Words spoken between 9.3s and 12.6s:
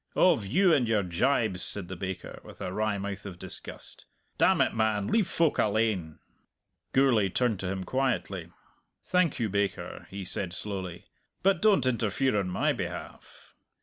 you, baker," he said slowly. "But don't interfere on